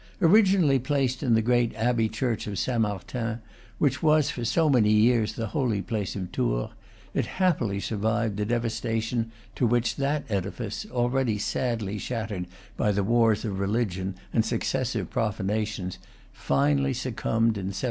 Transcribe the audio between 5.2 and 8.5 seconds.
the holy place of Tours, it happily survived the